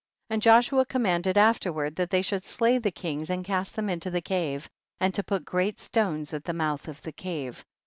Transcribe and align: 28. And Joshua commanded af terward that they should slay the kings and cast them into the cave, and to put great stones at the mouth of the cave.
28. 0.29 0.35
And 0.35 0.41
Joshua 0.41 0.85
commanded 0.87 1.37
af 1.37 1.59
terward 1.59 1.95
that 1.97 2.09
they 2.09 2.23
should 2.23 2.43
slay 2.43 2.79
the 2.79 2.89
kings 2.89 3.29
and 3.29 3.45
cast 3.45 3.75
them 3.75 3.87
into 3.87 4.09
the 4.09 4.19
cave, 4.19 4.67
and 4.99 5.13
to 5.13 5.21
put 5.21 5.45
great 5.45 5.77
stones 5.77 6.33
at 6.33 6.43
the 6.45 6.53
mouth 6.53 6.87
of 6.87 6.99
the 7.03 7.11
cave. 7.11 7.63